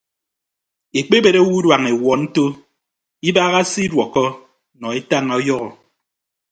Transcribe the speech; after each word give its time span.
Ekpebet 0.99 1.35
owo 1.41 1.53
uduañ 1.59 1.83
ewuọ 1.91 2.13
nto 2.23 2.43
ibaaha 3.29 3.59
se 3.71 3.79
iduọkkọ 3.85 4.23
nọ 4.79 4.87
etañ 4.99 5.25
ọyọhọ. 5.37 5.67